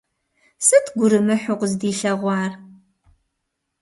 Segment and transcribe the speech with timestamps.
[0.65, 2.51] Сыт гурымыхьу къыздилъэгъуар?